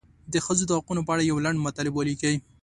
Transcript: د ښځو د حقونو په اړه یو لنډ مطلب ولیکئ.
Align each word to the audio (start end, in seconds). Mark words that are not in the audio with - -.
د 0.33 0.35
ښځو 0.45 0.63
د 0.67 0.71
حقونو 0.77 1.01
په 1.07 1.11
اړه 1.13 1.23
یو 1.31 1.37
لنډ 1.45 1.57
مطلب 1.67 1.93
ولیکئ. 1.95 2.35